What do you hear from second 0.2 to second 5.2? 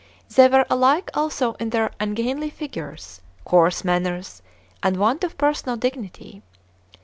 They were alike also in their ungainly figures, coarse manners, and